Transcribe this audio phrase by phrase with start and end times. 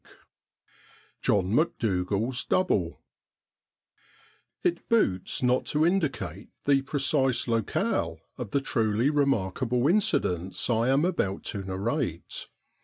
[0.01, 0.25] 79 VII
[1.21, 1.55] JOHN
[2.01, 2.99] MACDOUGAL'S DOUBLE
[4.63, 10.89] It boots not to indicate the precise locale of the truly remark able incidents I
[10.89, 12.47] am about to narrate.